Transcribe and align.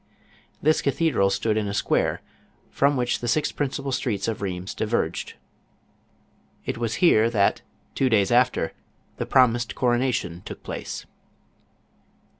This 0.63 0.81
cathedral 0.81 1.29
stood 1.29 1.57
in 1.57 1.67
a 1.67 1.75
square, 1.75 2.23
from 2.71 2.97
which 2.97 3.19
the 3.19 3.27
six 3.27 3.51
principal 3.51 3.91
streets 3.91 4.27
of 4.27 4.39
Rlieims 4.39 4.75
diverged. 4.75 5.35
It 6.65 6.79
was 6.79 6.95
here 7.05 7.29
that, 7.29 7.61
two 7.93 8.09
days 8.09 8.31
after, 8.31 8.73
the 9.17 9.27
promised 9.27 9.75
coronation 9.75 10.41
took 10.43 10.63
place. 10.63 11.05